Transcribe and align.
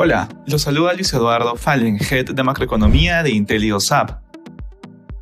Hola, 0.00 0.28
los 0.46 0.62
saluda 0.62 0.94
Luis 0.94 1.12
Eduardo 1.12 1.56
Fallen, 1.56 1.98
Head 1.98 2.26
de 2.26 2.42
Macroeconomía 2.44 3.24
de 3.24 3.32
IntelioSAP. 3.32 4.22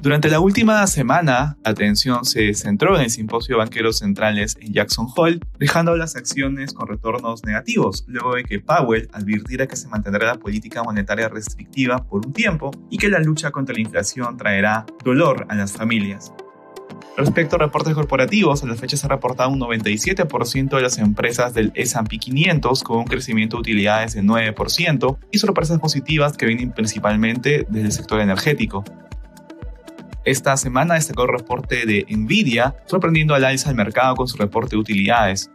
Durante 0.00 0.28
la 0.28 0.38
última 0.38 0.86
semana, 0.86 1.56
la 1.64 1.70
atención 1.70 2.26
se 2.26 2.52
centró 2.52 2.94
en 2.94 3.04
el 3.04 3.10
simposio 3.10 3.54
de 3.54 3.60
banqueros 3.60 4.00
centrales 4.00 4.54
en 4.60 4.74
Jackson 4.74 5.06
Hole, 5.16 5.40
dejando 5.58 5.96
las 5.96 6.14
acciones 6.14 6.74
con 6.74 6.88
retornos 6.88 7.42
negativos, 7.46 8.04
luego 8.06 8.34
de 8.34 8.44
que 8.44 8.60
Powell 8.60 9.08
advirtiera 9.14 9.66
que 9.66 9.76
se 9.76 9.88
mantendrá 9.88 10.26
la 10.26 10.34
política 10.34 10.82
monetaria 10.82 11.30
restrictiva 11.30 12.04
por 12.06 12.26
un 12.26 12.34
tiempo 12.34 12.70
y 12.90 12.98
que 12.98 13.08
la 13.08 13.20
lucha 13.20 13.50
contra 13.52 13.74
la 13.74 13.80
inflación 13.80 14.36
traerá 14.36 14.84
dolor 15.02 15.46
a 15.48 15.54
las 15.54 15.72
familias. 15.72 16.34
Respecto 17.16 17.56
a 17.56 17.58
reportes 17.58 17.94
corporativos, 17.94 18.62
a 18.62 18.66
la 18.66 18.74
fecha 18.74 18.98
se 18.98 19.06
ha 19.06 19.08
reportado 19.08 19.48
un 19.48 19.58
97% 19.58 20.76
de 20.76 20.82
las 20.82 20.98
empresas 20.98 21.54
del 21.54 21.72
S&P 21.74 22.18
500 22.18 22.82
con 22.82 22.98
un 22.98 23.04
crecimiento 23.04 23.56
de 23.56 23.60
utilidades 23.60 24.12
de 24.12 24.22
9% 24.22 25.18
y 25.32 25.38
sorpresas 25.38 25.78
positivas 25.80 26.36
que 26.36 26.44
vienen 26.44 26.72
principalmente 26.72 27.66
desde 27.70 27.86
el 27.86 27.92
sector 27.92 28.20
energético. 28.20 28.84
Esta 30.26 30.58
semana 30.58 30.94
destacó 30.94 31.22
el 31.22 31.38
reporte 31.38 31.86
de 31.86 32.04
Nvidia, 32.10 32.76
sorprendiendo 32.84 33.34
al 33.34 33.44
alza 33.44 33.70
al 33.70 33.76
mercado 33.76 34.14
con 34.14 34.28
su 34.28 34.36
reporte 34.36 34.76
de 34.76 34.80
utilidades. 34.80 35.50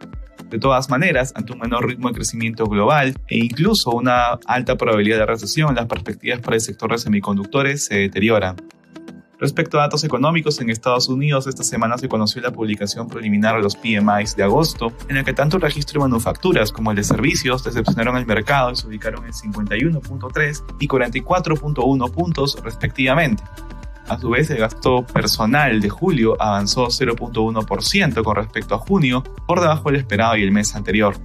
De 0.50 0.58
todas 0.58 0.90
maneras, 0.90 1.32
ante 1.36 1.52
un 1.52 1.60
menor 1.60 1.86
ritmo 1.86 2.08
de 2.08 2.14
crecimiento 2.14 2.66
global 2.66 3.14
e 3.28 3.38
incluso 3.38 3.92
una 3.92 4.32
alta 4.46 4.76
probabilidad 4.76 5.18
de 5.18 5.26
recesión, 5.26 5.76
las 5.76 5.86
perspectivas 5.86 6.40
para 6.40 6.56
el 6.56 6.60
sector 6.60 6.90
de 6.90 6.98
semiconductores 6.98 7.84
se 7.84 7.98
deterioran. 7.98 8.56
Respecto 9.42 9.76
a 9.76 9.82
datos 9.82 10.04
económicos 10.04 10.60
en 10.60 10.70
Estados 10.70 11.08
Unidos, 11.08 11.48
esta 11.48 11.64
semana 11.64 11.98
se 11.98 12.08
conoció 12.08 12.40
la 12.40 12.52
publicación 12.52 13.08
preliminar 13.08 13.56
de 13.56 13.62
los 13.62 13.74
PMIs 13.74 14.36
de 14.36 14.44
agosto, 14.44 14.92
en 15.08 15.16
la 15.16 15.24
que 15.24 15.32
tanto 15.32 15.56
el 15.56 15.62
registro 15.62 16.00
de 16.00 16.08
manufacturas 16.08 16.70
como 16.70 16.92
el 16.92 16.96
de 16.96 17.02
servicios 17.02 17.64
decepcionaron 17.64 18.14
al 18.14 18.24
mercado 18.24 18.70
y 18.70 18.76
se 18.76 18.86
ubicaron 18.86 19.24
en 19.24 19.32
51.3 19.32 20.64
y 20.78 20.86
44.1 20.86 22.12
puntos 22.12 22.56
respectivamente. 22.62 23.42
A 24.06 24.16
su 24.16 24.30
vez, 24.30 24.48
el 24.50 24.58
gasto 24.58 25.04
personal 25.06 25.80
de 25.80 25.88
julio 25.88 26.40
avanzó 26.40 26.86
0.1% 26.86 28.22
con 28.22 28.36
respecto 28.36 28.76
a 28.76 28.78
junio, 28.78 29.24
por 29.48 29.60
debajo 29.60 29.90
del 29.90 29.96
esperado 29.96 30.36
y 30.36 30.44
el 30.44 30.52
mes 30.52 30.76
anterior. 30.76 31.16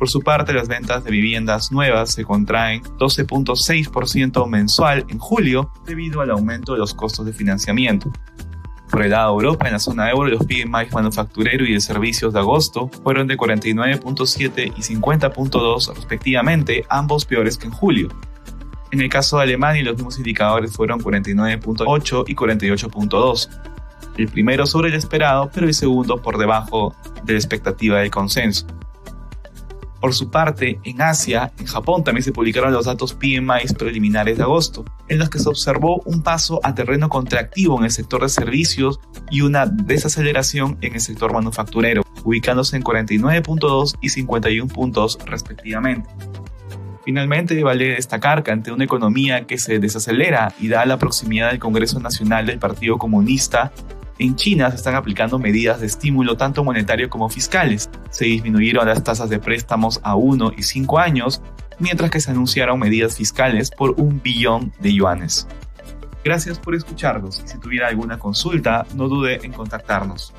Por 0.00 0.08
su 0.08 0.22
parte, 0.22 0.54
las 0.54 0.66
ventas 0.66 1.04
de 1.04 1.10
viviendas 1.10 1.70
nuevas 1.72 2.14
se 2.14 2.24
contraen 2.24 2.82
12.6% 2.82 4.48
mensual 4.48 5.04
en 5.10 5.18
julio 5.18 5.70
debido 5.84 6.22
al 6.22 6.30
aumento 6.30 6.72
de 6.72 6.78
los 6.78 6.94
costos 6.94 7.26
de 7.26 7.34
financiamiento. 7.34 8.10
Por 8.90 9.02
el 9.02 9.10
lado 9.10 9.36
de 9.36 9.44
Europa, 9.44 9.66
en 9.66 9.74
la 9.74 9.78
zona 9.78 10.08
euro, 10.08 10.30
los 10.30 10.46
PMI 10.46 10.88
manufacturero 10.90 11.66
y 11.66 11.74
de 11.74 11.80
servicios 11.82 12.32
de 12.32 12.38
agosto 12.38 12.88
fueron 13.04 13.26
de 13.26 13.36
49.7 13.36 14.72
y 14.74 14.80
50.2 14.80 15.94
respectivamente, 15.94 16.86
ambos 16.88 17.26
peores 17.26 17.58
que 17.58 17.66
en 17.66 17.72
julio. 17.72 18.08
En 18.92 19.02
el 19.02 19.10
caso 19.10 19.36
de 19.36 19.42
Alemania, 19.42 19.82
los 19.82 19.96
mismos 19.96 20.16
indicadores 20.16 20.72
fueron 20.72 20.98
49.8 21.00 22.24
y 22.26 22.34
48.2. 22.34 23.48
El 24.16 24.28
primero 24.28 24.64
sobre 24.64 24.88
el 24.88 24.94
esperado, 24.94 25.50
pero 25.52 25.66
el 25.66 25.74
segundo 25.74 26.22
por 26.22 26.38
debajo 26.38 26.94
de 27.22 27.34
la 27.34 27.38
expectativa 27.38 27.98
del 27.98 28.10
consenso. 28.10 28.66
Por 30.00 30.14
su 30.14 30.30
parte, 30.30 30.80
en 30.84 31.02
Asia, 31.02 31.52
en 31.58 31.66
Japón 31.66 32.02
también 32.02 32.24
se 32.24 32.32
publicaron 32.32 32.72
los 32.72 32.86
datos 32.86 33.12
PMI 33.12 33.74
preliminares 33.78 34.38
de 34.38 34.44
agosto, 34.44 34.84
en 35.08 35.18
los 35.18 35.28
que 35.28 35.38
se 35.38 35.48
observó 35.48 36.00
un 36.06 36.22
paso 36.22 36.58
a 36.62 36.74
terreno 36.74 37.10
contractivo 37.10 37.78
en 37.78 37.84
el 37.84 37.90
sector 37.90 38.22
de 38.22 38.30
servicios 38.30 38.98
y 39.30 39.42
una 39.42 39.66
desaceleración 39.66 40.78
en 40.80 40.94
el 40.94 41.00
sector 41.02 41.34
manufacturero, 41.34 42.02
ubicándose 42.24 42.76
en 42.76 42.82
49.2 42.82 43.98
y 44.00 44.08
51 44.08 44.72
puntos 44.72 45.18
respectivamente. 45.26 46.08
Finalmente, 47.04 47.62
vale 47.62 47.88
destacar 47.88 48.42
que 48.42 48.52
ante 48.52 48.72
una 48.72 48.84
economía 48.84 49.46
que 49.46 49.58
se 49.58 49.78
desacelera 49.78 50.54
y 50.60 50.68
da 50.68 50.84
la 50.86 50.98
proximidad 50.98 51.50
del 51.50 51.58
Congreso 51.58 51.98
Nacional 51.98 52.46
del 52.46 52.58
Partido 52.58 52.98
Comunista, 52.98 53.72
en 54.20 54.36
China 54.36 54.70
se 54.70 54.76
están 54.76 54.94
aplicando 54.96 55.38
medidas 55.38 55.80
de 55.80 55.86
estímulo 55.86 56.36
tanto 56.36 56.62
monetario 56.62 57.08
como 57.08 57.30
fiscales. 57.30 57.88
Se 58.10 58.26
disminuyeron 58.26 58.86
las 58.86 59.02
tasas 59.02 59.30
de 59.30 59.38
préstamos 59.38 59.98
a 60.02 60.14
1 60.14 60.52
y 60.58 60.62
5 60.62 60.98
años, 60.98 61.40
mientras 61.78 62.10
que 62.10 62.20
se 62.20 62.30
anunciaron 62.30 62.78
medidas 62.78 63.16
fiscales 63.16 63.70
por 63.70 63.92
un 63.98 64.20
billón 64.22 64.74
de 64.78 64.92
yuanes. 64.92 65.48
Gracias 66.22 66.58
por 66.58 66.74
escucharnos 66.74 67.42
y 67.42 67.48
si 67.48 67.58
tuviera 67.58 67.88
alguna 67.88 68.18
consulta, 68.18 68.84
no 68.94 69.08
dude 69.08 69.40
en 69.42 69.54
contactarnos. 69.54 70.34